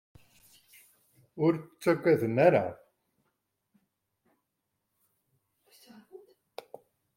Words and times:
Ur 1.45 1.53
k-ttagaden 1.69 2.35
ara. 2.47 2.67